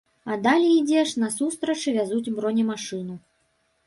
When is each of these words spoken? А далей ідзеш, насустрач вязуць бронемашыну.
А 0.35 0.35
далей 0.45 0.71
ідзеш, 0.77 1.09
насустрач 1.23 1.77
вязуць 1.97 2.33
бронемашыну. 2.39 3.19